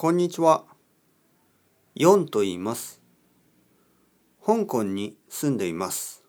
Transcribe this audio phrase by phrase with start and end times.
[0.00, 0.64] こんにちは。
[1.94, 3.02] ヨンと言います。
[4.42, 6.24] 香港に住んでいます。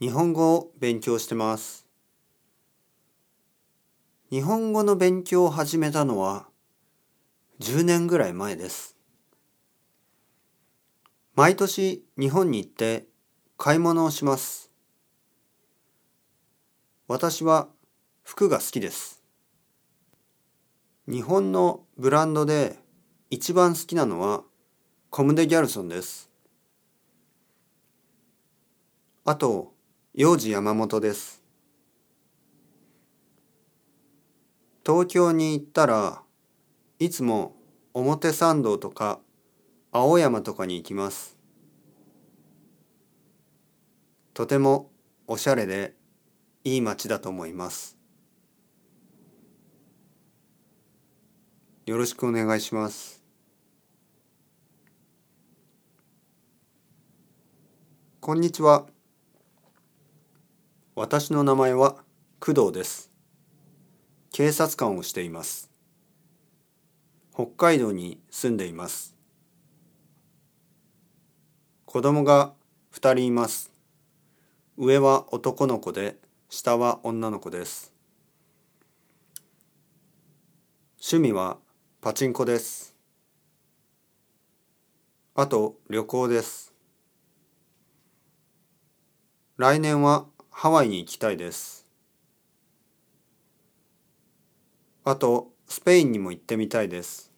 [0.00, 1.88] 日本語を勉強してます。
[4.30, 6.46] 日本語の勉強を始めたのは
[7.58, 8.96] 10年ぐらい前です。
[11.34, 13.08] 毎年日本に行って
[13.58, 14.70] 買い物をします。
[17.08, 17.66] 私は
[18.22, 19.19] 服が好きです。
[21.08, 22.76] 日本のブランドで
[23.30, 24.42] 一番好きなのは
[25.08, 26.30] コムデ・ギャルソンです。
[29.24, 29.72] あと、
[30.14, 31.42] 幼児山本です。
[34.84, 36.22] 東京に行ったら
[36.98, 37.54] いつも
[37.94, 39.20] 表参道とか
[39.92, 41.38] 青山とかに行きます。
[44.34, 44.90] とても
[45.26, 45.94] おしゃれで
[46.64, 47.99] いい街だと思います。
[51.90, 53.20] よろしくお願いします。
[58.20, 58.86] こんにちは。
[60.94, 61.96] 私の名前は
[62.38, 63.10] 工藤です。
[64.30, 65.68] 警察官をしています。
[67.34, 69.16] 北海道に住んでいます。
[71.86, 72.52] 子供が
[72.92, 73.72] 二人います。
[74.76, 76.18] 上は男の子で、
[76.50, 77.92] 下は女の子です。
[81.00, 81.58] 趣味は
[82.02, 82.96] パチンコです。
[85.34, 86.72] あと旅行です。
[89.58, 91.86] 来年はハワイに行きたいです。
[95.04, 97.30] あとスペインにも行ってみたいです。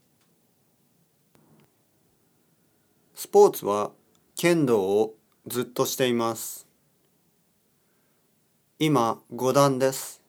[3.16, 3.90] スポーツは
[4.36, 5.16] 剣道を
[5.48, 6.68] ずっとしています。
[8.78, 10.22] 今5段です。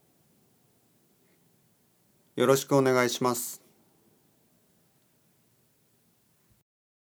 [2.36, 3.63] よろしくお願いします。